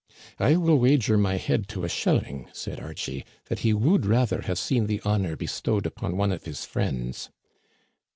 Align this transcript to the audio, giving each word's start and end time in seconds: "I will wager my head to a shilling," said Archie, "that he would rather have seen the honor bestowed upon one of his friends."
"I 0.49 0.55
will 0.55 0.79
wager 0.79 1.15
my 1.15 1.37
head 1.37 1.67
to 1.67 1.83
a 1.83 1.87
shilling," 1.87 2.47
said 2.53 2.79
Archie, 2.79 3.23
"that 3.49 3.59
he 3.59 3.71
would 3.71 4.03
rather 4.07 4.41
have 4.41 4.57
seen 4.57 4.87
the 4.87 4.99
honor 5.05 5.35
bestowed 5.35 5.85
upon 5.85 6.17
one 6.17 6.31
of 6.31 6.45
his 6.45 6.65
friends." 6.65 7.29